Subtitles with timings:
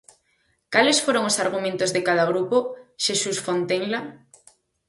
[0.73, 2.57] Cales foron os argumentos de cada grupo,
[3.03, 3.99] Xesús Fontenla?